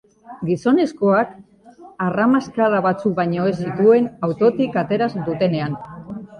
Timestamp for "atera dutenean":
4.87-5.81